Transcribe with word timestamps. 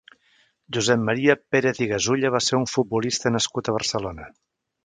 Josep 0.77 1.03
Maria 1.09 1.35
Pérez 1.57 1.83
i 1.87 1.89
Gasulla 1.93 2.33
va 2.39 2.43
ser 2.47 2.59
un 2.63 2.67
futbolista 2.75 3.37
nascut 3.37 3.71
a 3.73 3.81
Barcelona. 3.81 4.31